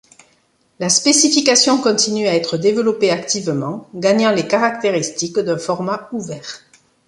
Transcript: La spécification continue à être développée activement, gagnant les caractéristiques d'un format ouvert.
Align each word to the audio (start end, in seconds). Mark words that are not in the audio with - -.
La 0.79 0.89
spécification 0.89 1.79
continue 1.79 2.27
à 2.27 2.33
être 2.33 2.57
développée 2.57 3.11
activement, 3.11 3.87
gagnant 3.93 4.31
les 4.31 4.47
caractéristiques 4.47 5.37
d'un 5.37 5.59
format 5.59 6.09
ouvert. 6.11 6.61